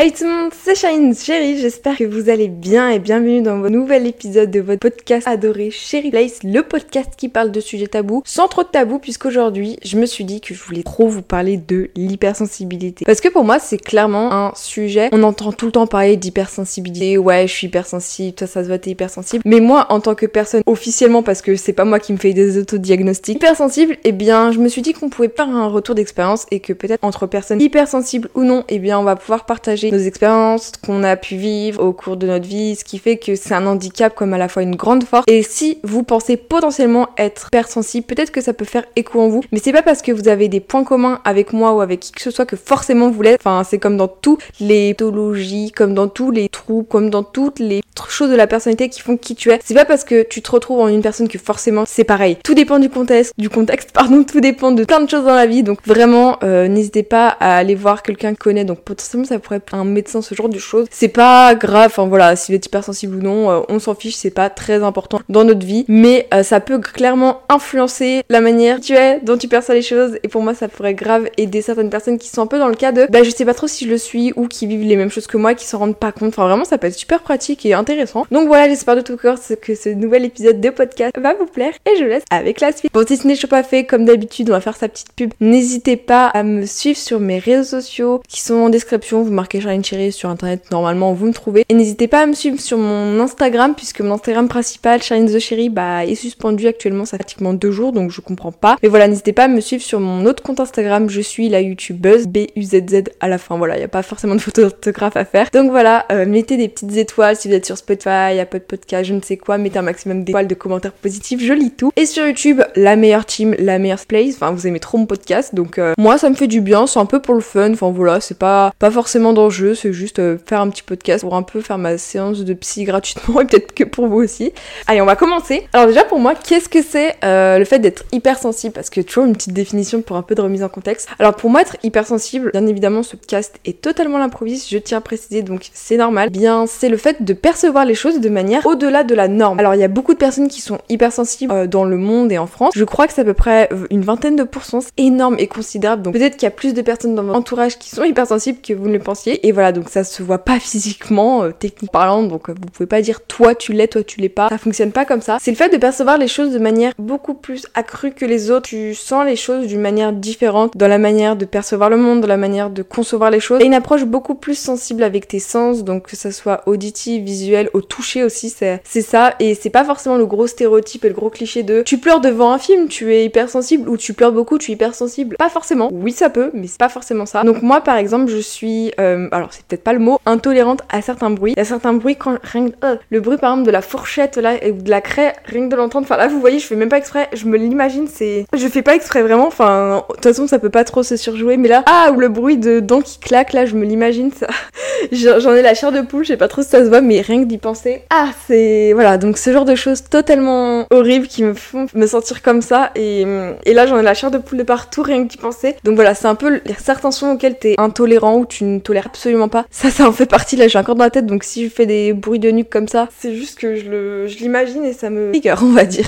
[0.00, 3.58] Hey tout le monde, c'est Shine Chérie, j'espère que vous allez bien et bienvenue dans
[3.58, 7.88] votre nouvel épisode de votre podcast adoré Chérie Place, le podcast qui parle de sujets
[7.88, 11.22] tabous, sans trop de tabous puisqu'aujourd'hui je me suis dit que je voulais trop vous
[11.22, 13.04] parler de l'hypersensibilité.
[13.06, 17.18] Parce que pour moi c'est clairement un sujet, on entend tout le temps parler d'hypersensibilité,
[17.18, 20.26] ouais je suis hypersensible, toi ça se voit t'es hypersensible, mais moi en tant que
[20.26, 24.52] personne officiellement parce que c'est pas moi qui me fais des autodiagnostics, hypersensible, eh bien
[24.52, 27.60] je me suis dit qu'on pouvait faire un retour d'expérience et que peut-être entre personnes
[27.60, 31.82] hypersensibles ou non, eh bien on va pouvoir partager nos expériences qu'on a pu vivre
[31.82, 34.48] au cours de notre vie, ce qui fait que c'est un handicap comme à la
[34.48, 35.24] fois une grande force.
[35.26, 39.42] Et si vous pensez potentiellement être hypersensible, peut-être que ça peut faire écho en vous,
[39.52, 42.12] mais c'est pas parce que vous avez des points communs avec moi ou avec qui
[42.12, 43.40] que ce soit que forcément vous l'êtes.
[43.40, 47.58] Enfin, c'est comme dans toutes les pathologies, comme dans tous les trous, comme dans toutes
[47.58, 49.58] les choses de la personnalité qui font qui tu es.
[49.64, 52.36] C'est pas parce que tu te retrouves en une personne que forcément c'est pareil.
[52.42, 55.46] Tout dépend du contexte, du contexte, pardon, tout dépend de plein de choses dans la
[55.46, 55.62] vie.
[55.62, 58.64] Donc vraiment, euh, n'hésitez pas à aller voir quelqu'un qui connaît.
[58.64, 60.86] Donc potentiellement ça pourrait être un médecin, ce genre de choses.
[60.90, 64.14] C'est pas grave, enfin voilà, si vous êtes hypersensible ou non, euh, on s'en fiche,
[64.14, 65.84] c'est pas très important dans notre vie.
[65.88, 70.18] Mais euh, ça peut clairement influencer la manière tu es, dont tu perçois les choses.
[70.22, 72.74] Et pour moi, ça pourrait grave aider certaines personnes qui sont un peu dans le
[72.74, 74.96] cas de bah je sais pas trop si je le suis ou qui vivent les
[74.96, 76.28] mêmes choses que moi, qui s'en rendent pas compte.
[76.28, 78.26] Enfin vraiment, ça peut être super pratique et intéressant.
[78.30, 81.72] Donc voilà, j'espère de tout cœur que ce nouvel épisode de podcast va vous plaire
[81.86, 82.92] et je laisse avec la suite.
[82.92, 85.32] Bon, si ce n'est pas fait, comme d'habitude, on va faire sa petite pub.
[85.40, 89.22] N'hésitez pas à me suivre sur mes réseaux sociaux qui sont en description.
[89.22, 91.64] Vous marquez Charline sur internet, normalement vous me trouvez.
[91.68, 95.38] Et n'hésitez pas à me suivre sur mon Instagram puisque mon Instagram principal, Charline the
[95.38, 98.76] Chérie, bah, est suspendu actuellement, ça fait pratiquement deux jours donc je comprends pas.
[98.82, 101.60] Mais voilà, n'hésitez pas à me suivre sur mon autre compte Instagram, je suis la
[101.60, 103.56] youtubeuse B-U-Z-Z à la fin.
[103.56, 105.48] Voilà, il n'y a pas forcément de photo d'orthographe à faire.
[105.52, 109.14] Donc voilà, euh, mettez des petites étoiles si vous êtes sur Spotify, Apple Podcast, je
[109.14, 111.92] ne sais quoi, mettez un maximum d'étoiles, de commentaires positifs, je lis tout.
[111.96, 114.34] Et sur YouTube, la meilleure team, la meilleure place.
[114.34, 116.98] Enfin, vous aimez trop mon podcast, donc euh, moi ça me fait du bien, c'est
[116.98, 117.72] un peu pour le fun.
[117.72, 119.32] Enfin voilà, c'est pas pas forcément
[119.74, 122.84] c'est juste euh, faire un petit podcast pour un peu faire ma séance de psy
[122.84, 124.52] gratuitement et peut-être que pour vous aussi.
[124.86, 125.66] Allez, on va commencer.
[125.72, 128.72] Alors déjà pour moi, qu'est-ce que c'est le fait d'être hypersensible?
[128.72, 131.08] Parce que toujours une petite définition pour un peu de remise en contexte.
[131.18, 134.68] Alors pour moi, être hypersensible, bien évidemment, ce podcast est totalement l'improviste.
[134.70, 136.30] Je tiens à préciser, donc c'est normal.
[136.30, 139.58] Bien, c'est le fait de percevoir les choses de manière au-delà de la norme.
[139.58, 142.38] Alors il y a beaucoup de personnes qui sont hypersensibles euh, dans le monde et
[142.38, 142.72] en France.
[142.74, 146.02] Je crois que c'est à peu près euh, une vingtaine de pourcents, énorme et considérable.
[146.02, 148.72] Donc peut-être qu'il y a plus de personnes dans votre entourage qui sont hypersensibles que
[148.72, 149.46] vous ne le pensiez.
[149.52, 152.22] Voilà, donc ça se voit pas physiquement, euh, techniquement parlant.
[152.22, 154.48] Donc vous pouvez pas dire toi tu l'es, toi tu l'es pas.
[154.48, 155.38] Ça fonctionne pas comme ça.
[155.40, 158.68] C'est le fait de percevoir les choses de manière beaucoup plus accrue que les autres.
[158.68, 162.28] Tu sens les choses d'une manière différente dans la manière de percevoir le monde, dans
[162.28, 163.60] la manière de concevoir les choses.
[163.60, 167.70] Et une approche beaucoup plus sensible avec tes sens, donc que ça soit auditif, visuel,
[167.72, 169.34] au toucher aussi, c'est ça.
[169.40, 172.52] Et c'est pas forcément le gros stéréotype et le gros cliché de tu pleures devant
[172.52, 175.36] un film, tu es hypersensible, ou tu pleures beaucoup, tu es hypersensible.
[175.36, 175.90] Pas forcément.
[175.92, 177.42] Oui, ça peut, mais c'est pas forcément ça.
[177.44, 181.02] Donc moi, par exemple, je suis, euh, alors c'est peut-être pas le mot, intolérante à
[181.02, 181.52] certains bruits.
[181.56, 184.36] Il y a certains bruits quand rien euh, le bruit par exemple de la fourchette
[184.36, 186.06] là ou de la craie, rien que de l'entendre.
[186.06, 187.28] Enfin là, vous voyez, je fais même pas exprès.
[187.32, 189.46] Je me l'imagine, c'est, je fais pas exprès vraiment.
[189.46, 191.56] Enfin, de toute façon, ça peut pas trop se surjouer.
[191.56, 194.46] Mais là, ah, ou le bruit de dents qui claquent, là, je me l'imagine, ça.
[195.12, 197.20] J'en ai la chair de poule, je sais pas trop si ça se voit, mais
[197.20, 198.02] rien que d'y penser.
[198.10, 198.92] Ah, c'est.
[198.92, 202.90] Voilà, donc ce genre de choses totalement horribles qui me font me sentir comme ça.
[202.94, 203.24] Et,
[203.64, 205.76] et là, j'en ai la chair de poule de partout, rien que d'y penser.
[205.84, 209.48] Donc voilà, c'est un peu certains sons auxquels t'es intolérant ou tu ne tolères absolument
[209.48, 209.66] pas.
[209.72, 210.54] Ça, ça en fait partie.
[210.54, 212.86] Là, j'ai encore dans la tête, donc si je fais des bruits de nuque comme
[212.86, 216.06] ça, c'est juste que je le, je l'imagine et ça me trigger, on va dire.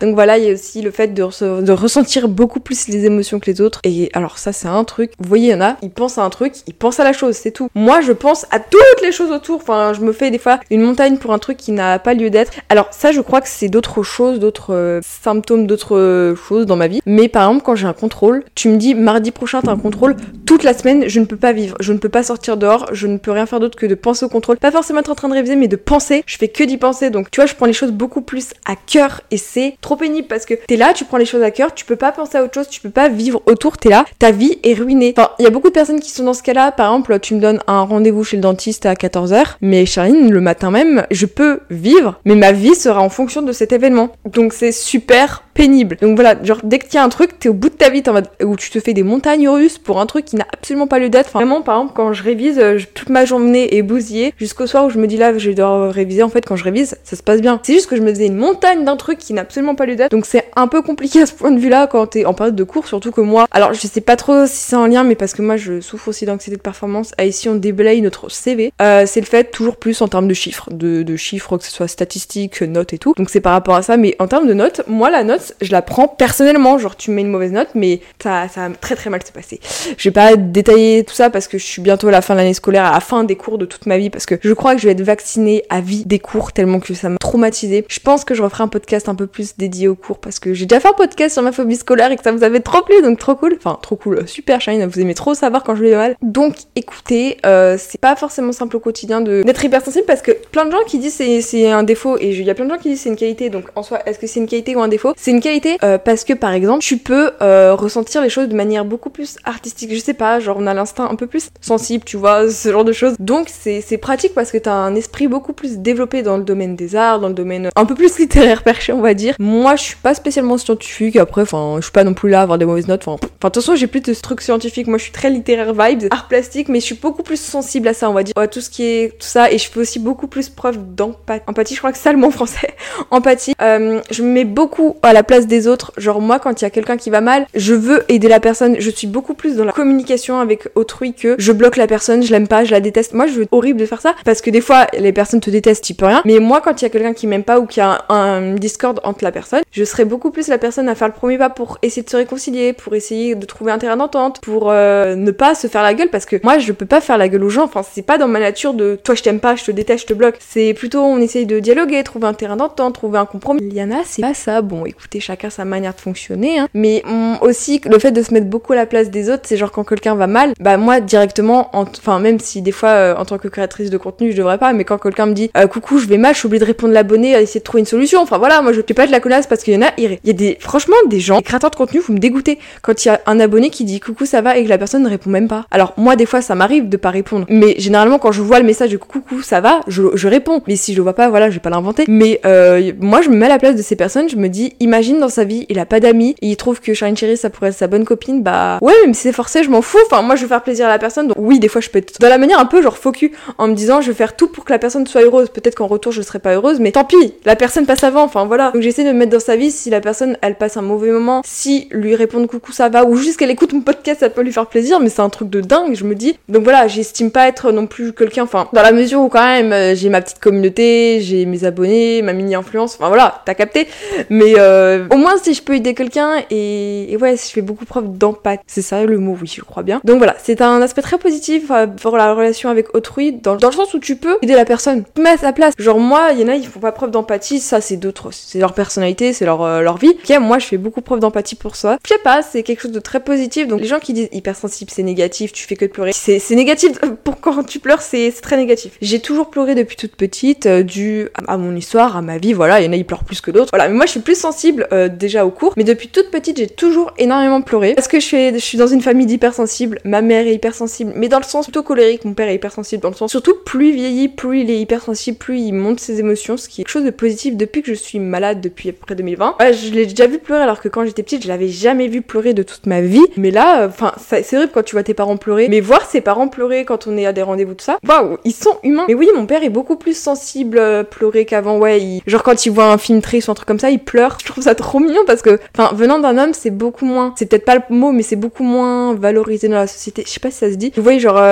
[0.00, 3.40] Donc voilà, il y a aussi le fait de, de ressentir beaucoup plus les émotions
[3.40, 3.80] que les autres.
[3.84, 6.22] Et alors ça c'est un truc, vous voyez, il y en a, ils pensent à
[6.22, 7.68] un truc, ils pensent à la chose, c'est tout.
[7.74, 9.56] Moi je pense à toutes les choses autour.
[9.56, 12.28] Enfin, je me fais des fois une montagne pour un truc qui n'a pas lieu
[12.28, 12.52] d'être.
[12.68, 16.76] Alors ça je crois que c'est d'autres choses, d'autres euh, symptômes, d'autres euh, choses dans
[16.76, 17.00] ma vie.
[17.06, 20.16] Mais par exemple quand j'ai un contrôle, tu me dis mardi prochain t'as un contrôle,
[20.44, 23.06] toute la semaine je ne peux pas vivre, je ne peux pas sortir dehors, je
[23.06, 24.58] ne peux rien faire d'autre que de penser au contrôle.
[24.58, 26.22] Pas forcément être en train de réviser, mais de penser.
[26.26, 27.10] Je fais que d'y penser.
[27.10, 30.28] Donc tu vois, je prends les choses beaucoup plus à cœur et c'est trop pénible
[30.28, 32.44] parce que t'es là, tu prends les choses à cœur, tu peux pas penser à
[32.44, 35.14] autre chose, tu peux pas vivre autour, t'es là, ta vie est ruinée.
[35.16, 36.72] Enfin, il y a beaucoup de personnes qui sont dans ce cas-là.
[36.72, 40.40] Par exemple, tu me donnes un rendez-vous chez le dentiste à 14h, mais Charline, le
[40.40, 44.10] matin même, je peux vivre, mais ma vie sera en fonction de cet événement.
[44.26, 45.96] Donc c'est super pénible.
[46.00, 48.02] Donc voilà, genre dès que tu as un truc, t'es au bout de ta vie,
[48.08, 50.98] en où tu te fais des montagnes russes pour un truc qui n'a absolument pas
[50.98, 51.28] lieu d'être.
[51.28, 54.86] Enfin, vraiment, par exemple, quand je révise, euh, toute ma journée est bousillée jusqu'au soir
[54.86, 56.22] où je me dis là, je dois réviser.
[56.22, 57.60] En fait, quand je révise, ça se passe bien.
[57.62, 59.96] C'est juste que je me faisais une montagne d'un truc qui n'a absolument pas lieu
[59.96, 60.10] d'être.
[60.10, 62.64] Donc c'est un peu compliqué à ce point de vue-là quand t'es en période de
[62.64, 65.34] cours, surtout que moi, alors je sais pas trop si c'est en lien, mais parce
[65.34, 67.12] que moi je souffre aussi d'anxiété de performance.
[67.18, 68.72] Et ici on déblaye notre CV.
[68.80, 71.88] Euh, c'est le fait toujours plus en termes de chiffres, de, chiffres que ce soit
[71.88, 73.14] statistiques, notes et tout.
[73.16, 73.96] Donc c'est par rapport à ça.
[73.96, 76.78] Mais en termes de notes, moi la note, je la prends personnellement.
[76.78, 79.60] Genre tu mets une mauvaise note, mais ça, ça très très mal se passer.
[79.96, 82.54] Je vais pas détailler tout ça parce que je suis bientôt à la fin l'année
[82.54, 84.80] scolaire, à la fin des cours de toute ma vie, parce que je crois que
[84.80, 87.84] je vais être vaccinée à vie des cours tellement que ça m'a traumatisée.
[87.88, 90.54] Je pense que je referai un podcast un peu plus dédié aux cours parce que
[90.54, 92.82] j'ai déjà fait un podcast sur ma phobie scolaire et que ça vous avait trop
[92.82, 93.56] plu, donc trop cool.
[93.56, 96.16] Enfin, trop cool, super shine, vous aimez trop savoir quand je vais mal.
[96.22, 100.70] Donc, écoutez, euh, c'est pas forcément simple au quotidien d'être hypersensible parce que plein de
[100.70, 103.02] gens qui disent c'est un défaut et il y a plein de gens qui disent
[103.02, 103.50] c'est une qualité.
[103.50, 105.12] Donc en soi, est-ce que c'est une qualité ou un défaut?
[105.16, 108.54] C'est une qualité euh, parce que par exemple, tu peux euh, ressentir les choses de
[108.54, 109.92] manière beaucoup plus artistique.
[109.92, 112.16] Je sais pas, genre on a l'instinct un peu plus sensible, tu
[112.48, 113.14] ce genre de choses.
[113.18, 116.96] Donc c'est pratique parce que t'as un esprit beaucoup plus développé dans le domaine des
[116.96, 119.34] arts, dans le domaine un peu plus littéraire perché, on va dire.
[119.38, 121.16] Moi, je suis pas spécialement scientifique.
[121.16, 123.06] Après, enfin, je suis pas non plus là à avoir des mauvaises notes.
[123.06, 124.86] Enfin, de toute façon, j'ai plus de trucs scientifiques.
[124.86, 127.94] Moi, je suis très littéraire vibes, art plastique, mais je suis beaucoup plus sensible à
[127.94, 128.34] ça, on va dire.
[128.36, 131.74] À tout ce qui est tout ça, et je fais aussi beaucoup plus preuve d'empathie.
[131.74, 132.74] Je crois que c'est le mot français.
[133.10, 133.54] Empathie.
[133.60, 135.92] Euh, je me mets beaucoup à la place des autres.
[135.96, 138.76] Genre moi, quand il y a quelqu'un qui va mal, je veux aider la personne.
[138.78, 142.30] Je suis beaucoup plus dans la communication avec autrui que je bloque la personne, je
[142.32, 143.14] l'aime pas, je la déteste.
[143.14, 145.84] Moi, je veux horrible de faire ça parce que des fois, les personnes te détestent,
[145.84, 146.22] tu peux rien.
[146.24, 148.54] Mais moi, quand il y a quelqu'un qui m'aime pas ou qu'il y a un,
[148.54, 151.50] discord entre la personne, je serais beaucoup plus la personne à faire le premier pas
[151.50, 155.30] pour essayer de se réconcilier, pour essayer de trouver un terrain d'entente, pour euh, ne
[155.30, 157.50] pas se faire la gueule parce que moi, je peux pas faire la gueule aux
[157.50, 157.64] gens.
[157.64, 160.06] Enfin, c'est pas dans ma nature de toi, je t'aime pas, je te déteste, je
[160.06, 160.36] te bloque.
[160.40, 163.60] C'est plutôt on essaye de dialoguer, trouver un terrain d'entente, trouver un compromis.
[163.62, 164.62] Il y en a, c'est pas ça.
[164.62, 166.58] Bon, écoutez, chacun sa manière de fonctionner.
[166.58, 166.68] Hein.
[166.74, 169.56] Mais mm, aussi, le fait de se mettre beaucoup à la place des autres, c'est
[169.56, 173.24] genre quand quelqu'un va mal, bah moi directement, enfin même si des fois euh, en
[173.24, 175.98] tant que créatrice de contenu je devrais pas, mais quand quelqu'un me dit euh, coucou
[175.98, 178.20] je vais mal, je suis obligée de répondre l'abonné, à essayer de trouver une solution.
[178.20, 180.18] Enfin voilà, moi je vais pas être la connasse parce qu'il y en a, il
[180.24, 183.08] y a des, franchement des gens, des créateurs de contenu, vous me dégoûtez quand il
[183.08, 185.30] y a un abonné qui dit coucou ça va et que la personne ne répond
[185.30, 185.66] même pas.
[185.70, 188.66] Alors moi des fois ça m'arrive de pas répondre, mais généralement quand je vois le
[188.66, 190.62] message de coucou ça va, je, je réponds.
[190.66, 192.04] Mais si je le vois pas, voilà, je vais pas l'inventer.
[192.08, 194.74] Mais euh, moi je me mets à la place de ces personnes, je me dis
[194.80, 197.68] imagine dans sa vie il a pas d'amis, il trouve que Shine Cherry ça pourrait
[197.68, 199.98] être sa bonne copine, bah ouais même si c'est forcé je m'en fous.
[200.06, 201.98] Enfin moi je veux faire plaisir à la personne, donc oui des fois je peux
[201.98, 204.48] être dans la manière un peu genre focus en me disant je vais faire tout
[204.48, 205.48] pour que la personne soit heureuse.
[205.50, 208.22] Peut-être qu'en retour je serai pas heureuse, mais tant pis, la personne passe avant.
[208.22, 208.70] Enfin voilà.
[208.72, 211.10] Donc j'essaie de me mettre dans sa vie si la personne elle passe un mauvais
[211.10, 214.42] moment, si lui répondre coucou ça va ou juste qu'elle écoute mon podcast ça peut
[214.42, 216.38] lui faire plaisir, mais c'est un truc de dingue je me dis.
[216.48, 218.44] Donc voilà j'estime pas être non plus quelqu'un.
[218.44, 222.22] Enfin dans la mesure où quand même euh, j'ai ma petite communauté, j'ai mes abonnés,
[222.22, 222.94] ma mini influence.
[222.94, 223.88] Enfin voilà t'as capté.
[224.28, 228.16] Mais euh, au moins si je peux aider quelqu'un et, ouais je fais beaucoup preuve
[228.16, 228.62] d'empathie.
[228.66, 230.00] C'est ça le mot oui je crois bien.
[230.04, 231.69] Donc voilà c'est un aspect très positif
[232.00, 235.04] pour la relation avec autrui dans, dans le sens où tu peux aider la personne,
[235.18, 235.74] mets à sa place.
[235.78, 238.58] Genre moi, il y en a, ils font pas preuve d'empathie, ça c'est d'autres, c'est
[238.58, 240.10] leur personnalité, c'est leur, euh, leur vie.
[240.10, 241.98] Ok, moi je fais beaucoup preuve d'empathie pour ça.
[242.04, 243.68] Je sais pas, c'est quelque chose de très positif.
[243.68, 246.98] Donc les gens qui disent hypersensible, c'est négatif, tu fais que de pleurer, c'est négatif.
[247.24, 248.96] Pour quand tu pleures, c'est très négatif.
[249.00, 252.52] J'ai toujours pleuré depuis toute petite, euh, dû à, mon histoire, à ma vie.
[252.52, 253.70] Voilà, il y en a, ils pleurent plus que d'autres.
[253.72, 255.74] Voilà, mais moi je suis plus sensible euh, déjà au cours.
[255.76, 258.86] Mais depuis toute petite, j'ai toujours énormément pleuré parce que je suis, je suis dans
[258.86, 260.00] une famille d'hypersensibles.
[260.04, 262.24] Ma mère est hypersensible, mais dans le sens plutôt colérique.
[262.24, 265.38] Mon père est hypersensible dans le sens surtout plus il vieillit, plus il est hypersensible,
[265.38, 267.94] plus il monte ses émotions, ce qui est quelque chose de positif depuis que je
[267.94, 269.56] suis malade depuis à peu près 2020.
[269.60, 272.22] Ouais, je l'ai déjà vu pleurer alors que quand j'étais petite, je l'avais jamais vu
[272.22, 273.24] pleurer de toute ma vie.
[273.36, 276.48] Mais là, enfin, c'est horrible quand tu vois tes parents pleurer, mais voir ses parents
[276.48, 279.04] pleurer quand on est à des rendez-vous tout ça, waouh, ils sont humains.
[279.08, 281.78] Mais oui, mon père est beaucoup plus sensible à pleurer qu'avant.
[281.78, 284.38] Ouais, genre quand il voit un film triste ou un truc comme ça, il pleure.
[284.40, 287.46] Je trouve ça trop mignon parce que, enfin, venant d'un homme, c'est beaucoup moins, c'est
[287.46, 290.24] peut-être pas le mot, mais c'est beaucoup moins valorisé dans la société.
[290.26, 290.92] Je sais pas si ça se dit.
[290.96, 291.49] Vous voyez, genre euh,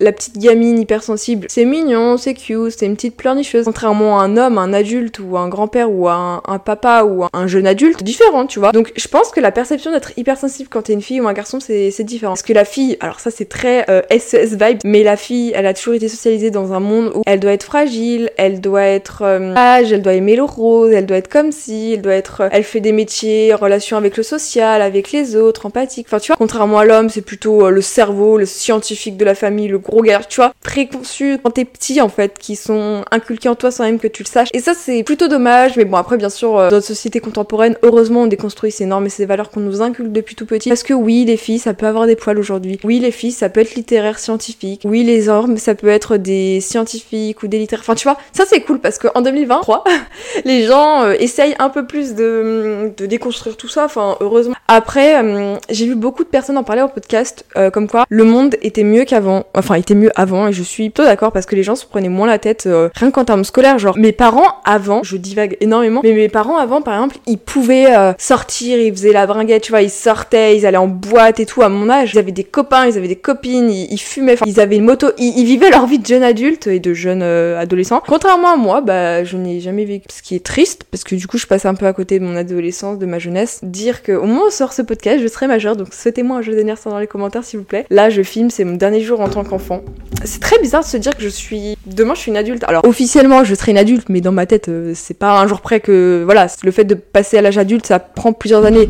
[0.00, 3.64] la petite gamine hypersensible, c'est mignon, c'est cute, c'est une petite pleurnicheuse.
[3.64, 7.66] Contrairement à un homme, un adulte ou un grand-père ou un, papa ou un, jeune
[7.66, 8.72] adulte, différent, tu vois.
[8.72, 11.58] Donc je pense que la perception d'être hypersensible quand t'es une fille ou un garçon,
[11.60, 12.32] c'est différent.
[12.32, 15.66] Parce que la fille, alors ça c'est très euh, SES vibe, mais la fille, elle
[15.66, 19.22] a toujours été socialisée dans un monde où elle doit être fragile, elle doit être
[19.22, 22.42] euh, âge, elle doit aimer le rose, elle doit être comme si, elle doit être,
[22.42, 26.06] euh, elle fait des métiers relation avec le social, avec les autres, empathique.
[26.08, 29.34] Enfin tu vois, contrairement à l'homme, c'est plutôt euh, le cerveau, le scientifique de la
[29.38, 33.48] famille, le gros gars, tu vois, préconçu quand t'es petit en fait, qui sont inculqués
[33.48, 34.48] en toi sans même que tu le saches.
[34.52, 37.76] Et ça c'est plutôt dommage, mais bon après bien sûr, euh, dans notre société contemporaine,
[37.82, 40.68] heureusement on déconstruit ces normes et ces valeurs qu'on nous inculque depuis tout petit.
[40.68, 42.78] Parce que oui, les filles, ça peut avoir des poils aujourd'hui.
[42.84, 44.82] Oui, les filles, ça peut être littéraire, scientifique.
[44.84, 47.84] Oui, les hommes, ça peut être des scientifiques ou des littéraires.
[47.84, 49.84] Enfin tu vois, ça c'est cool parce qu'en 2023,
[50.44, 53.84] les gens euh, essayent un peu plus de, déconstruire tout ça.
[53.84, 54.54] Enfin heureusement.
[54.68, 58.24] Après, euh, j'ai vu beaucoup de personnes en parler au podcast, euh, comme quoi le
[58.24, 59.27] monde était mieux qu'avant.
[59.54, 62.08] Enfin, était mieux avant, et je suis plutôt d'accord parce que les gens se prenaient
[62.08, 63.78] moins la tête, euh, rien qu'en termes scolaires.
[63.78, 67.96] Genre, mes parents avant, je divague énormément, mais mes parents avant, par exemple, ils pouvaient
[67.96, 71.46] euh, sortir, ils faisaient la bringuette, tu vois, ils sortaient, ils allaient en boîte et
[71.46, 72.14] tout à mon âge.
[72.14, 75.44] Ils avaient des copains, ils avaient des copines, ils, fumaient, ils avaient une moto, ils,
[75.44, 78.02] vivaient leur vie de jeune adulte et de jeune adolescent.
[78.06, 81.26] Contrairement à moi, bah, je n'ai jamais vécu ce qui est triste parce que du
[81.26, 83.60] coup, je passe un peu à côté de mon adolescence, de ma jeunesse.
[83.62, 86.92] Dire que au moins sort ce podcast, je serai majeure, donc souhaitez-moi un jeu d'anniversaire
[86.92, 87.86] dans les commentaires s'il vous plaît.
[87.90, 89.82] Là, je filme, c'est mon dernier jour en tant qu'enfant.
[90.24, 91.76] C'est très bizarre de se dire que je suis.
[91.86, 92.64] Demain, je suis une adulte.
[92.64, 95.60] Alors, officiellement, je serai une adulte, mais dans ma tête, euh, c'est pas un jour
[95.60, 96.22] près que.
[96.24, 98.88] Voilà, le fait de passer à l'âge adulte, ça prend plusieurs années.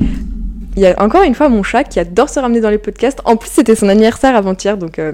[0.78, 3.18] Il y a encore une fois mon chat qui adore se ramener dans les podcasts.
[3.24, 5.10] En plus, c'était son anniversaire avant-hier, donc euh,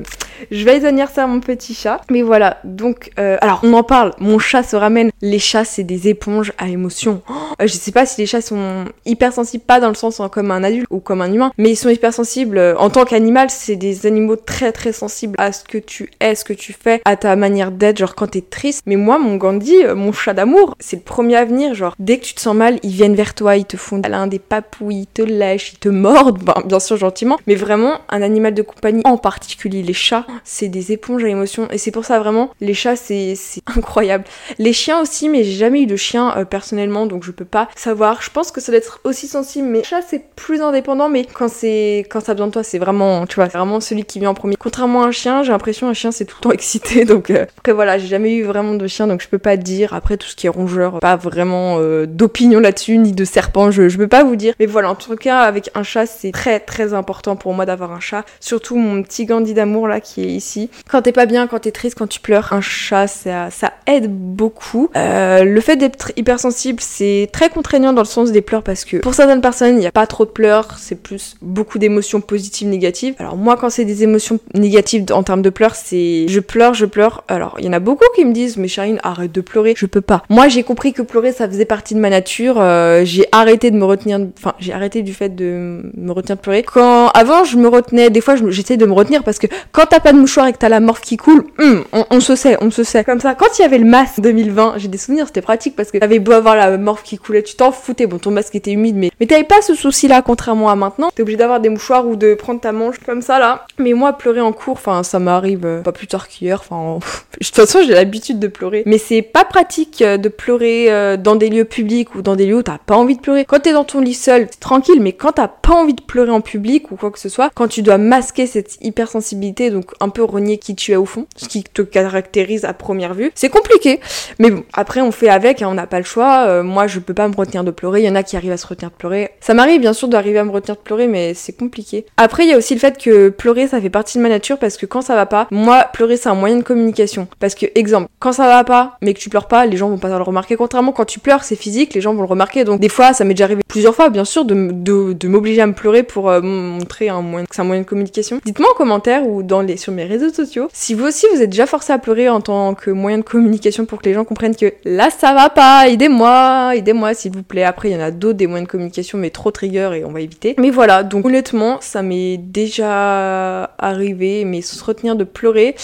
[0.51, 2.03] je vais anniversaire à mon petit chat.
[2.11, 4.13] Mais voilà, donc, euh, alors on en parle.
[4.19, 5.11] Mon chat se ramène.
[5.23, 7.23] Les chats, c'est des éponges à émotions.
[7.31, 10.63] Oh, je sais pas si les chats sont hypersensibles, pas dans le sens comme un
[10.63, 12.59] adulte ou comme un humain, mais ils sont hypersensibles.
[12.59, 16.35] Euh, en tant qu'animal, c'est des animaux très très sensibles à ce que tu es,
[16.35, 18.83] ce que tu fais, à ta manière d'être, genre quand t'es triste.
[18.85, 21.73] Mais moi, mon Gandhi, mon chat d'amour, c'est le premier à venir.
[21.73, 24.27] Genre, dès que tu te sens mal, ils viennent vers toi, ils te font l'un
[24.27, 25.23] des papouilles, ils te
[25.57, 29.93] ils te mordent, bien sûr gentiment, mais vraiment un animal de compagnie, en particulier les
[29.93, 33.35] chats, c'est des éponges à émotions et c'est pour ça vraiment les chats c'est
[33.77, 34.25] incroyable.
[34.59, 37.69] Les chiens aussi, mais j'ai jamais eu de chien euh, personnellement donc je peux pas
[37.77, 38.23] savoir.
[38.23, 41.25] Je pense que ça doit être aussi sensible, mais les chats c'est plus indépendant, mais
[41.25, 44.19] quand c'est quand ça a besoin de toi, c'est vraiment tu vois, vraiment celui qui
[44.19, 44.57] vient en premier.
[44.57, 47.47] Contrairement à un chien, j'ai l'impression un chien c'est tout le temps excité donc euh,
[47.59, 49.95] après voilà, j'ai jamais eu vraiment de chien donc je peux pas dire.
[49.95, 53.89] Après tout ce qui est rongeur, pas vraiment euh, d'opinion là-dessus ni de serpent, je,
[53.89, 54.55] je peux pas vous dire.
[54.61, 57.93] Mais voilà, en tout cas avec un chat, c'est très très important pour moi d'avoir
[57.93, 58.25] un chat.
[58.41, 60.71] Surtout mon petit Gandhi d'amour là qui est ici.
[60.89, 63.51] Quand t'es pas bien, quand t'es triste, quand tu pleures, un chat ça,
[63.87, 64.89] aide beaucoup.
[64.97, 68.99] Euh, le fait d'être hypersensible, c'est très contraignant dans le sens des pleurs parce que
[68.99, 72.69] pour certaines personnes, il n'y a pas trop de pleurs, c'est plus beaucoup d'émotions positives,
[72.69, 73.15] négatives.
[73.19, 76.87] Alors moi, quand c'est des émotions négatives en termes de pleurs, c'est je pleure, je
[76.87, 77.25] pleure.
[77.29, 79.75] Alors il y en a beaucoup qui me disent, mais Charine, arrête de pleurer.
[79.77, 80.23] Je peux pas.
[80.29, 82.61] Moi, j'ai compris que pleurer, ça faisait partie de ma nature.
[82.61, 86.41] Euh, j'ai arrêté de me retenir, enfin j'ai arrêté du fait de me retenir de
[86.41, 86.63] pleurer.
[86.63, 90.01] Quand avant je me retenais, des fois j'essayais de me retenir parce que quand t'as
[90.01, 92.71] pas de mouchoir et que t'as la morphe qui coule, hum, on, se sait, on
[92.71, 93.05] se sait.
[93.05, 95.91] Comme ça, quand il y avait le masque 2020, j'ai des souvenirs, c'était pratique parce
[95.91, 98.07] que t'avais beau avoir la morphe qui coulait, tu t'en foutais.
[98.07, 101.11] Bon, ton masque était humide, mais mais t'avais pas ce souci-là contrairement à maintenant.
[101.15, 103.67] T'es obligé d'avoir des mouchoirs ou de prendre ta manche comme ça là.
[103.79, 106.61] Mais moi, pleurer en cours, enfin ça m'arrive euh, pas plus tard qu'hier.
[106.61, 106.99] Enfin,
[107.41, 108.83] de toute façon, j'ai l'habitude de pleurer.
[108.87, 112.47] Mais c'est pas pratique euh, de pleurer euh, dans des lieux publics ou dans des
[112.47, 113.45] lieux où t'as pas envie de pleurer.
[113.45, 116.41] Quand t'es dans ton lit seul, tranquille, mais quand t'as pas envie de pleurer en
[116.41, 120.23] public ou quoi que ce soit, quand tu dois masquer cette hypersensibilité, donc un peu
[120.23, 124.01] renier qui tu es au fond, ce qui te caractérise à première vue, c'est compliqué.
[124.39, 126.47] Mais bon, après on fait avec, hein, on n'a pas le choix.
[126.47, 128.53] Euh, moi je peux pas me retenir de pleurer, il y en a qui arrivent
[128.53, 129.31] à se retenir de pleurer.
[129.41, 132.07] Ça m'arrive bien sûr d'arriver à me retenir de pleurer, mais c'est compliqué.
[132.17, 134.59] Après il y a aussi le fait que pleurer ça fait partie de ma nature
[134.59, 137.29] parce que quand ça va pas, moi pleurer c'est un moyen de communication.
[137.39, 139.99] Parce que exemple, quand ça va pas, mais que tu pleures pas, les gens vont
[139.99, 140.57] pas le remarquer.
[140.57, 142.65] Contrairement quand tu pleures, c'est physique, les gens vont le remarquer.
[142.65, 145.61] Donc des fois ça m'est déjà arrivé plusieurs fois bien sûr de, de, de m'obliger
[145.61, 148.41] à me pleurer pour euh, montrer un moyen, c'est un moyen de communication.
[148.45, 151.51] Dites-moi en commentaire ou dans les, sur mes réseaux sociaux si vous aussi vous êtes
[151.51, 154.57] déjà forcé à pleurer en tant que moyen de communication pour que les gens comprennent
[154.57, 157.65] que là ça va pas, aidez-moi, aidez-moi s'il vous plaît.
[157.65, 160.13] Après il y en a d'autres des moyens de communication mais trop trigger et on
[160.13, 160.55] va éviter.
[160.59, 165.75] Mais voilà, donc honnêtement ça m'est déjà arrivé mais se retenir de pleurer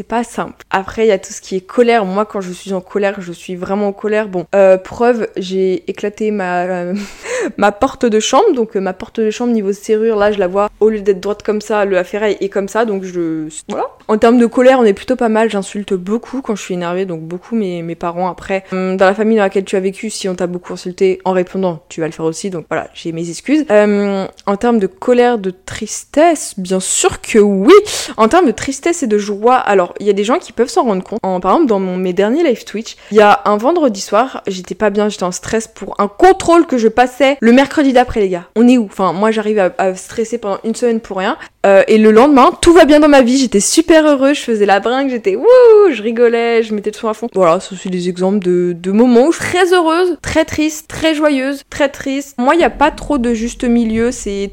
[0.00, 0.64] c'est pas simple.
[0.70, 2.06] Après, il y a tout ce qui est colère.
[2.06, 4.28] Moi, quand je suis en colère, je suis vraiment en colère.
[4.28, 6.94] Bon, euh, preuve, j'ai éclaté ma,
[7.58, 8.54] ma porte de chambre.
[8.54, 11.20] Donc, euh, ma porte de chambre niveau serrure, là, je la vois, au lieu d'être
[11.20, 12.86] droite comme ça, le ferraille est comme ça.
[12.86, 13.48] Donc, je.
[13.68, 13.88] Voilà.
[14.08, 15.50] En termes de colère, on est plutôt pas mal.
[15.50, 17.04] J'insulte beaucoup quand je suis énervée.
[17.04, 18.30] Donc, beaucoup mes, mes parents.
[18.30, 21.20] Après, hum, dans la famille dans laquelle tu as vécu, si on t'a beaucoup insulté
[21.26, 22.48] en répondant, tu vas le faire aussi.
[22.48, 23.66] Donc, voilà, j'ai mes excuses.
[23.70, 27.74] Euh, en termes de colère, de tristesse, bien sûr que oui.
[28.16, 30.68] En termes de tristesse et de joie, alors, il y a des gens qui peuvent
[30.68, 31.18] s'en rendre compte.
[31.22, 34.74] En, par exemple, dans mes derniers live Twitch, il y a un vendredi soir, j'étais
[34.74, 38.28] pas bien, j'étais en stress pour un contrôle que je passais le mercredi d'après, les
[38.28, 38.46] gars.
[38.56, 38.84] On est où?
[38.84, 41.36] Enfin, moi, j'arrive à, à, stresser pendant une semaine pour rien.
[41.66, 44.64] Euh, et le lendemain, tout va bien dans ma vie, j'étais super heureuse, je faisais
[44.64, 47.28] la bringue, j'étais wouh, je rigolais, je mettais tout à fond.
[47.34, 50.88] Voilà, ce sont des exemples de, de moments où je suis très heureuse, très triste,
[50.88, 52.36] très joyeuse, très triste.
[52.38, 54.50] Moi, il n'y a pas trop de juste milieu, c'est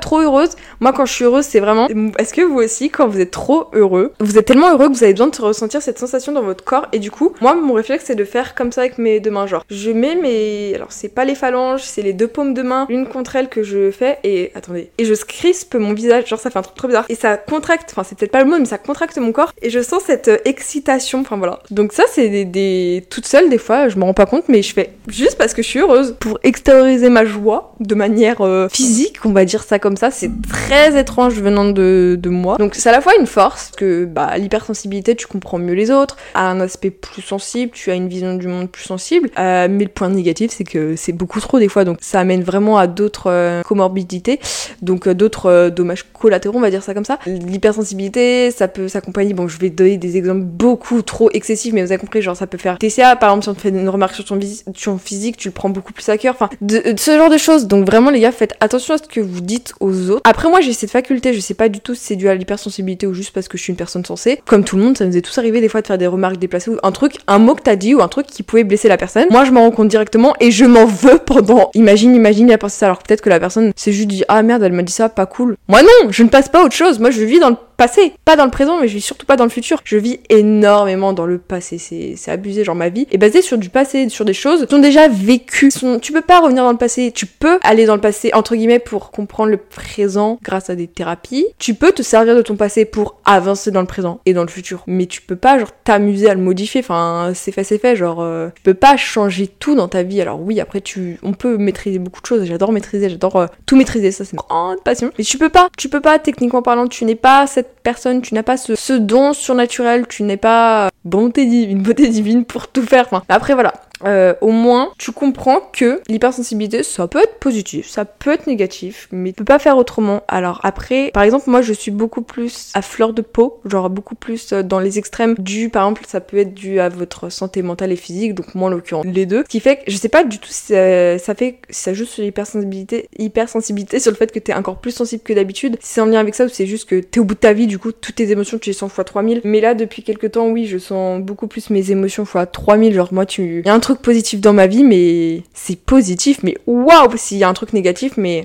[0.00, 0.50] trop, heureuse.
[0.80, 1.88] Moi, quand je suis heureuse, c'est vraiment.
[2.18, 5.04] Est-ce que vous aussi, quand vous êtes trop heureux, vous êtes tellement heureux que vous
[5.04, 8.04] avez besoin de ressentir cette sensation dans votre corps et du coup, moi, mon réflexe,
[8.06, 9.46] c'est de faire comme ça avec mes deux mains.
[9.46, 10.74] Genre, je mets mes.
[10.74, 13.62] Alors, c'est pas les phalanges, c'est les deux paumes de main, l'une contre elle que
[13.62, 14.52] je fais et.
[14.54, 14.90] Attendez.
[14.98, 17.06] Et je crispe mon visage ça fait un truc trop bizarre.
[17.08, 19.52] Et ça contracte, enfin c'est peut-être pas le mot, mais ça contracte mon corps.
[19.62, 21.60] Et je sens cette euh, excitation, enfin voilà.
[21.70, 23.04] Donc ça c'est des, des...
[23.10, 25.62] toute seule des fois, je me rends pas compte, mais je fais juste parce que
[25.62, 26.16] je suis heureuse.
[26.20, 30.30] Pour extérioriser ma joie de manière euh, physique, on va dire ça comme ça, c'est
[30.48, 32.56] très étrange venant de, de moi.
[32.58, 36.16] Donc c'est à la fois une force, que bah l'hypersensibilité, tu comprends mieux les autres,
[36.34, 39.30] à un aspect plus sensible, tu as une vision du monde plus sensible.
[39.38, 42.42] Euh, mais le point négatif, c'est que c'est beaucoup trop des fois, donc ça amène
[42.42, 44.40] vraiment à d'autres comorbidités,
[44.82, 47.18] donc d'autres dommages collatéraux on va dire ça comme ça.
[47.26, 51.92] L'hypersensibilité, ça peut s'accompagner, bon, je vais donner des exemples beaucoup trop excessifs, mais vous
[51.92, 54.14] avez compris, genre ça peut faire TCA, par exemple, si on te fait une remarque
[54.14, 57.38] sur ton, physique, tu le prends beaucoup plus à cœur, enfin, de, ce genre de
[57.38, 57.66] choses.
[57.66, 60.22] Donc vraiment, les gars, faites attention à ce que vous dites aux autres.
[60.24, 63.06] Après, moi, j'ai cette faculté, je sais pas du tout si c'est dû à l'hypersensibilité
[63.06, 64.40] ou juste parce que je suis une personne sensée.
[64.46, 66.38] Comme tout le monde, ça nous est tous arrivé des fois de faire des remarques
[66.38, 68.88] déplacées ou un truc, un mot que t'as dit ou un truc qui pouvait blesser
[68.88, 69.26] la personne.
[69.30, 71.70] Moi, je m'en rends compte directement et je m'en veux pendant.
[71.74, 72.86] Imagine, imagine, il a pensé ça.
[72.86, 75.26] Alors peut-être que la personne s'est juste dit, ah merde, elle m'a dit ça, pas
[75.26, 75.56] cool.
[75.68, 76.98] Moi non, je ne passe pas autre chose.
[76.98, 79.36] Moi, je vis dans le passé, pas dans le présent, mais je vis surtout pas
[79.36, 79.80] dans le futur.
[79.84, 82.64] Je vis énormément dans le passé, c'est abusé.
[82.64, 85.70] Genre ma vie est basée sur du passé, sur des choses qui sont déjà vécues.
[85.70, 85.98] Sont...
[85.98, 88.78] Tu peux pas revenir dans le passé, tu peux aller dans le passé entre guillemets
[88.78, 91.46] pour comprendre le présent grâce à des thérapies.
[91.58, 94.48] Tu peux te servir de ton passé pour avancer dans le présent et dans le
[94.48, 96.80] futur, mais tu peux pas genre t'amuser à le modifier.
[96.80, 97.96] Enfin, c'est fait, c'est fait.
[97.96, 100.20] Genre, euh, tu peux pas changer tout dans ta vie.
[100.20, 102.44] Alors oui, après tu, on peut maîtriser beaucoup de choses.
[102.44, 104.10] J'adore maîtriser, j'adore euh, tout maîtriser.
[104.10, 105.10] Ça c'est une grande passion.
[105.18, 108.34] Mais tu peux pas, tu peux pas techniquement parlant, tu n'es pas cette personne, tu
[108.34, 113.06] n'as pas ce, don surnaturel, tu n'es pas bonté divine, beauté divine pour tout faire.
[113.06, 113.74] Enfin, après voilà,
[114.06, 119.08] euh, au moins tu comprends que l'hypersensibilité ça peut être positif, ça peut être négatif,
[119.12, 120.22] mais tu peux pas faire autrement.
[120.28, 124.14] Alors après, par exemple moi je suis beaucoup plus à fleur de peau, genre beaucoup
[124.14, 127.62] plus euh, dans les extrêmes du, par exemple ça peut être dû à votre santé
[127.62, 130.08] mentale et physique, donc moi en l'occurrence les deux, ce qui fait que je sais
[130.08, 134.30] pas du tout si ça, fait si ça joue sur l'hypersensibilité, hypersensibilité sur le fait
[134.32, 136.66] que t'es encore plus sensible que d'habitude, si c'est en lien avec ça ou c'est
[136.66, 138.74] juste que t'es au bout de ta vie, du coup toutes tes émotions tu les
[138.74, 139.40] sens fois 3000.
[139.44, 143.12] Mais là depuis quelques temps oui je sens beaucoup plus mes émotions fois 3000, genre
[143.12, 147.16] moi tu, y a un truc positif dans ma vie, mais c'est positif, mais waouh,
[147.16, 148.44] s'il y a un truc négatif, mais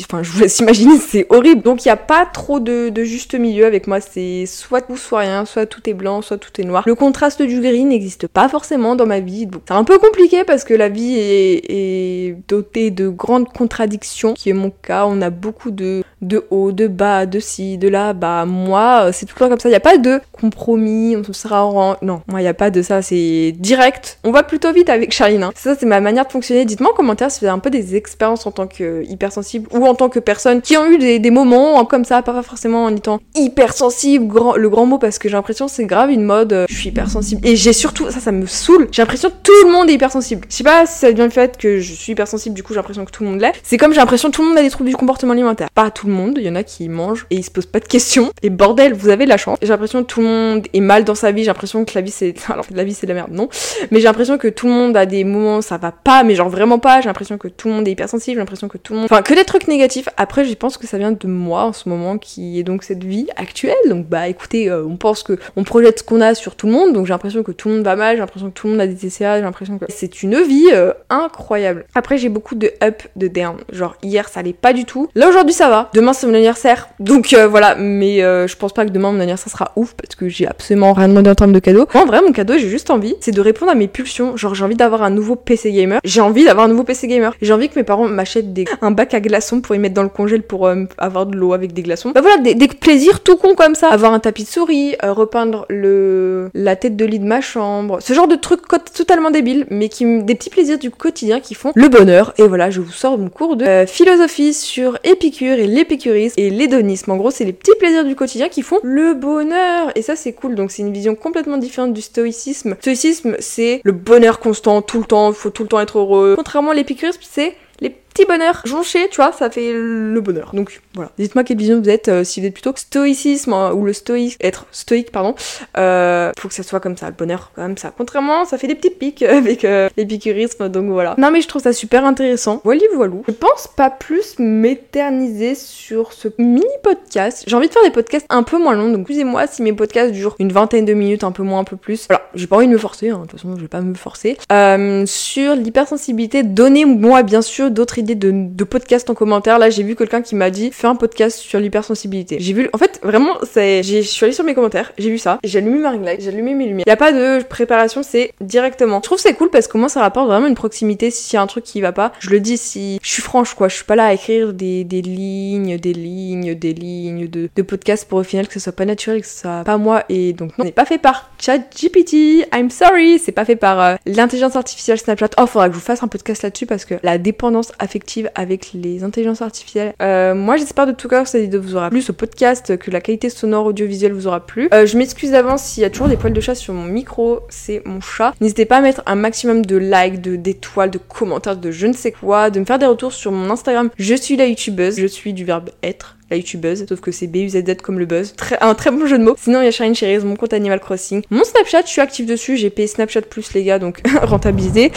[0.00, 1.62] enfin, je vous laisse imaginer, c'est horrible.
[1.62, 5.20] Donc il n'y a pas trop de, juste milieu avec moi, c'est soit tout, soit
[5.20, 6.84] rien, soit tout est blanc, soit tout est noir.
[6.86, 10.64] Le contraste du gris n'existe pas forcément dans ma vie, c'est un peu compliqué parce
[10.64, 15.06] que la vie est dotée de grandes contradictions, qui est mon cas.
[15.06, 18.12] On a beaucoup de, de haut, de bas, de ci, de là.
[18.12, 19.68] Bah moi, c'est tout le temps comme ça.
[19.68, 21.96] Il n'y a pas de compromis, on se sera en...
[22.02, 24.18] Non, moi il a pas de ça, c'est direct.
[24.24, 25.42] On va plutôt vite avec Charline.
[25.42, 25.52] Hein.
[25.54, 26.64] Ça, c'est ma manière de fonctionner.
[26.64, 29.86] Dites-moi en commentaire si vous avez un peu des expériences en tant que hypersensible ou
[29.86, 33.20] en tant que personne qui ont eu des, moments comme ça, pas forcément en étant
[33.34, 36.88] hypersensible, le grand mot, parce que j'ai l'impression c'est grave une mode, euh, je suis
[36.88, 37.46] hypersensible.
[37.46, 40.46] Et j'ai surtout, ça, ça me saoule, j'ai l'impression que tout le monde est hypersensible.
[40.48, 42.78] Je sais pas si ça vient du fait que je suis hypersensible, du coup j'ai
[42.78, 43.52] l'impression que tout le monde l'est.
[43.62, 45.68] C'est comme j'ai l'impression que tout le monde a des troubles du comportement alimentaire.
[45.74, 47.80] Pas tout le monde, il y en a qui mangent et ils se posent pas
[47.80, 48.30] de questions.
[48.42, 49.58] Et bordel, vous avez de la chance.
[49.62, 52.00] J'ai l'impression que tout le monde est mal dans sa vie, j'ai l'impression que la
[52.00, 52.34] vie c'est.
[52.48, 53.48] Alors la vie c'est de la merde, non.
[53.90, 56.48] Mais j'ai l'impression que tout le monde a des moments, ça va pas, mais genre
[56.48, 57.00] vraiment pas.
[57.00, 59.08] J'ai l'impression que tout le monde est hypersensible, j'ai l'impression que tout le monde.
[59.10, 60.08] Enfin, que des trucs négatifs.
[60.16, 63.04] Après, je pense que ça vient de moi en ce moment, qui est donc cette
[63.04, 63.74] vie actuelle.
[63.88, 66.72] Donc, bah écoutez, euh, on pense que on projette ce qu'on a sur tout le
[66.72, 68.72] monde, donc j'ai l'impression que tout le monde va mal, j'ai l'impression que tout le
[68.72, 71.84] monde a des TCA, j'ai l'impression que c'est une vie euh, incroyable.
[71.94, 73.56] Après, j'ai beaucoup de up, de down.
[73.72, 75.08] Genre, hier, ça allait pas du tout.
[75.14, 75.90] Là, aujourd'hui, ça va.
[75.96, 76.88] Demain, c'est mon anniversaire.
[77.00, 77.74] Donc, euh, voilà.
[77.74, 81.08] Mais je pense pas que demain, mon anniversaire sera ouf, parce que j'ai absolument rien
[81.08, 81.86] demandé en termes de cadeaux.
[81.94, 84.36] en vrai, mon cadeau, j'ai juste envie, c'est de répondre à mes pulsions.
[84.36, 86.00] Genre, j'ai envie d'avoir un nouveau PC gamer.
[86.04, 87.34] J'ai envie d'avoir un nouveau PC gamer.
[87.40, 88.46] J'ai envie que mes parents m'achètent
[88.82, 91.52] un bac à glaçons pour y mettre dans le congèle pour euh, avoir de l'eau
[91.52, 92.10] avec des glaçons.
[92.10, 93.88] Bah voilà, des, plaisirs tout con comme ça.
[93.88, 97.98] Avoir un tapis de souris, euh, repeindre la tête de lit de ma chambre.
[98.00, 98.62] Ce genre de trucs
[98.94, 102.32] totalement débiles, mais qui des petits plaisirs du quotidien qui font le bonheur.
[102.38, 106.50] Et voilà, je vous sors mon cours de euh, philosophie sur Épicure et l'épicurisme et
[106.50, 107.10] l'hédonisme.
[107.10, 109.92] En gros, c'est les petits plaisirs du quotidien qui font le bonheur.
[109.94, 110.54] Et ça, c'est cool.
[110.54, 112.76] Donc, c'est une vision complètement différente du stoïcisme.
[112.80, 115.30] Stoïcisme, c'est le bonheur constant tout le temps.
[115.30, 116.34] Il faut tout le temps être heureux.
[116.36, 120.50] Contrairement à l'épicurisme, c'est les petit bonheur jonché, tu vois, ça fait le bonheur.
[120.54, 121.10] Donc voilà.
[121.18, 124.36] Dites-moi quelle vision vous êtes, euh, si vous êtes plutôt stoïcisme hein, ou le stoïque,
[124.40, 125.34] être stoïque, pardon.
[125.76, 127.92] Euh, faut que ça soit comme ça, le bonheur comme ça.
[127.96, 131.14] Contrairement, ça fait des petits pics avec euh, l'épicurisme, donc voilà.
[131.18, 132.60] Non mais je trouve ça super intéressant.
[132.64, 133.14] Voilà, voilà.
[133.28, 137.44] Je pense pas plus m'éterniser sur ce mini podcast.
[137.46, 140.12] J'ai envie de faire des podcasts un peu moins longs, donc excusez-moi si mes podcasts
[140.12, 142.06] durent une vingtaine de minutes, un peu moins, un peu plus.
[142.08, 143.18] Voilà, j'ai pas envie de me forcer, hein.
[143.18, 144.38] de toute façon je vais pas me forcer.
[144.50, 149.58] Euh, sur l'hypersensibilité, donnez-moi bien sûr d'autres idées de, de podcast en commentaire.
[149.58, 152.38] Là, j'ai vu quelqu'un qui m'a dit fais un podcast sur l'hypersensibilité.
[152.40, 155.38] J'ai vu, en fait, vraiment, c'est, je suis allée sur mes commentaires, j'ai vu ça,
[155.44, 156.84] j'ai allumé ma ring light, j'ai allumé mes lumières.
[156.86, 158.98] Il y a pas de préparation, c'est directement.
[158.98, 161.10] Je trouve c'est cool parce que moi, ça rapporte vraiment une proximité.
[161.10, 162.56] S'il y a un truc qui va pas, je le dis.
[162.56, 165.92] Si je suis franche, quoi, je suis pas là à écrire des, des lignes, des
[165.92, 169.26] lignes, des lignes de, de podcast pour au final que ce soit pas naturel, que
[169.26, 170.04] ce soit pas moi.
[170.08, 172.46] Et donc non, n'est pas fait par ChatGPT.
[172.54, 175.30] I'm sorry, c'est pas fait par euh, l'intelligence artificielle Snapchat.
[175.38, 177.95] Oh, faudra que je vous fasse un podcast là-dessus parce que la dépendance affective
[178.34, 179.94] avec les intelligences artificielles.
[180.00, 182.90] Euh, moi, j'espère de tout cœur que cette vidéo vous aura plu, ce podcast, que
[182.90, 184.68] la qualité sonore audiovisuelle vous aura plu.
[184.72, 187.40] Euh, je m'excuse d'avance s'il y a toujours des poils de chat sur mon micro,
[187.48, 188.34] c'est mon chat.
[188.40, 191.92] N'hésitez pas à mettre un maximum de likes, de d'étoiles, de commentaires, de je ne
[191.92, 193.90] sais quoi, de me faire des retours sur mon Instagram.
[193.98, 197.76] Je suis la youtubeuse, je suis du verbe être la youtubeuse, sauf que c'est B-U-Z-Z
[197.82, 198.34] comme le buzz.
[198.60, 199.36] Un très bon jeu de mots.
[199.38, 201.22] Sinon, il y a Shine Cherries, mon compte Animal Crossing.
[201.30, 204.90] Mon Snapchat, je suis active dessus, j'ai payé Snapchat Plus, les gars, donc rentabilisé.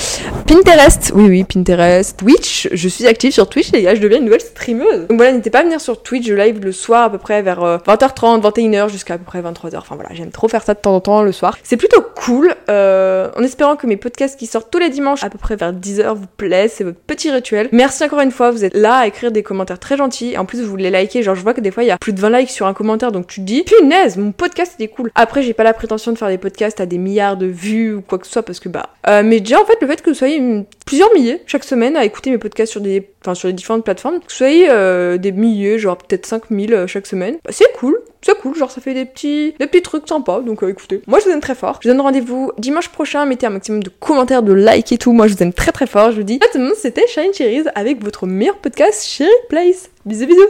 [0.47, 2.17] Pinterest, oui, oui, Pinterest.
[2.17, 5.07] Twitch, je suis active sur Twitch, les gars, je deviens une nouvelle streameuse.
[5.07, 7.41] Donc voilà, n'hésitez pas à venir sur Twitch, je live le soir à peu près
[7.41, 9.77] vers 20h30, 21h jusqu'à à peu près 23h.
[9.77, 11.57] Enfin voilà, j'aime trop faire ça de temps en temps le soir.
[11.63, 15.29] C'est plutôt cool, euh, en espérant que mes podcasts qui sortent tous les dimanches à
[15.29, 17.69] peu près vers 10h vous plaisent, c'est votre petit rituel.
[17.71, 20.37] Merci encore une fois, vous êtes là à écrire des commentaires très gentils.
[20.37, 22.13] En plus, vous les likez, genre je vois que des fois il y a plus
[22.13, 24.87] de 20 likes sur un commentaire, donc tu te dis, punaise, mon podcast il est
[24.87, 25.11] cool.
[25.15, 28.01] Après, j'ai pas la prétention de faire des podcasts à des milliards de vues ou
[28.01, 28.89] quoi que ce soit, parce que bah...
[29.07, 30.41] Euh, mais déjà, en fait, le fait que vous soyez
[30.85, 33.09] plusieurs milliers chaque semaine à écouter mes podcasts sur des...
[33.21, 37.05] Enfin, sur les différentes plateformes, que vous soyez euh, des milliers, genre peut-être 5000 chaque
[37.05, 40.41] semaine, bah, c'est cool c'est cool, genre ça fait des petits, des petits trucs sympas,
[40.41, 41.01] donc euh, écoutez.
[41.07, 41.79] Moi je vous aime très fort.
[41.81, 45.13] Je vous donne rendez-vous dimanche prochain, mettez un maximum de commentaires, de likes et tout.
[45.13, 46.11] Moi je vous aime très très fort.
[46.11, 49.31] Je vous dis à tout le monde, c'était Shine Cherries avec votre meilleur podcast Cherry
[49.47, 49.89] Place.
[50.05, 50.47] Bisous bisous